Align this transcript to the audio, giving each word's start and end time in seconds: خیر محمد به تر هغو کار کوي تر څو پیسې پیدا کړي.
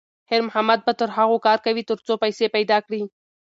خیر 0.29 0.41
محمد 0.47 0.79
به 0.85 0.93
تر 0.99 1.09
هغو 1.17 1.37
کار 1.45 1.57
کوي 1.65 1.83
تر 1.89 1.97
څو 2.05 2.13
پیسې 2.23 2.45
پیدا 2.55 2.77
کړي. 2.85 3.01